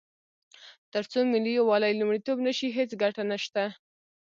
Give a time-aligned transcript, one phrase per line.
[0.93, 3.63] تر څو ملي یووالی لومړیتوب نه شي، هیڅ ګټه نشته.